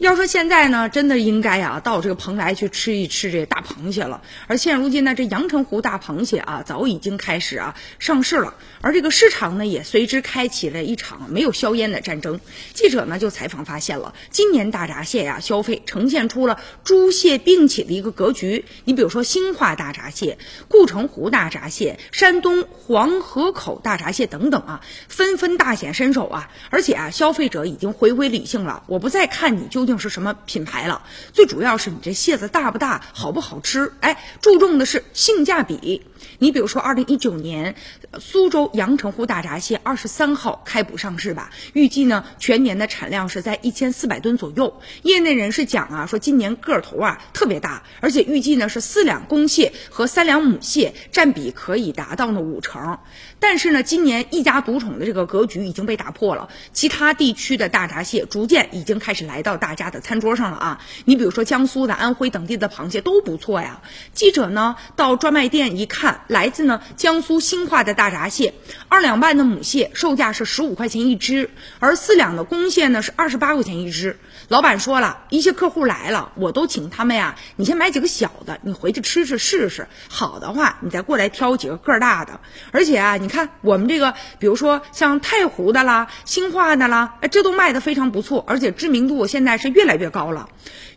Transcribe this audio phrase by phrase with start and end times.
[0.00, 4.22] 要说现在呢，真的应该啊，到这个蓬莱去吃一吃这大螃蟹了。
[4.46, 8.54] 而现如今呢，这阳澄湖大螃蟹啊，早已经开始啊上市了。
[8.80, 12.40] 而这个市场呢，也随之开启了一场没有硝烟的战争。
[12.72, 18.64] 记者呢就采访发现了，今年大闸蟹呀消费呈现出了猪蟹并起的一个格局。
[18.86, 20.38] 你比如说兴化大闸蟹、
[20.68, 26.50] 固城湖大闸蟹、山东黄河口大闸蟹等等啊，纷纷大显身手啊。
[26.70, 30.00] 而且啊，消费者已经回归理性了，我不再看你究竟竟。
[30.00, 31.02] 是什么品牌了？
[31.34, 33.92] 最主要是你这蟹子大不大，好不好吃？
[34.00, 36.00] 哎，注重的是性价比。
[36.38, 37.74] 你比如说，二零一九年
[38.18, 44.80] 苏州阳澄湖大闸蟹二十三号开捕上市吧，预计呢全年的产量是在一千四百吨左右。
[45.02, 52.98] 业内人士讲啊，说今年个头啊特别大，而且预计呢是四两公蟹和三两母蟹占比可以达到呢五成。
[53.38, 60.80] 但是呢，今年一家独宠的这个格局已经被打破了，其他地区的大闸蟹逐渐已经开始来到大家的餐桌上了啊。
[61.06, 63.80] 你比如说江苏的、安徽等地的螃蟹都不错呀。
[64.12, 66.20] 记者呢到专卖店一看。
[66.28, 68.52] 来自呢江苏兴化的大闸蟹，
[68.88, 74.18] 二两半的母蟹售价是十五块钱一只，而四两的公蟹呢是二十八块钱一只。
[74.48, 82.40] 老板说了一些客户来了，我都请他们呀，你先买几个小的，你回去吃吃试试，好的话你再过来挑几个个大的。
[82.72, 90.48] 而且啊，你看我们这个，比如说像太湖的啦、兴化的啦，哎，这都卖的非常不错，而且知名度现在是越来越高了。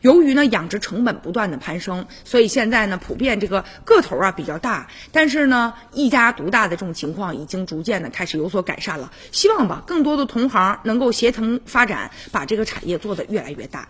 [0.01, 9.11] 由于呢养殖成本不断的攀升，所以现在呢普遍这个个头啊比较大，但是呢一家独大的这种情况已经逐渐的开始有所改善了。
[9.31, 13.87] 希望吧更多的同行能够协同发展，把这个产业做得越来越大。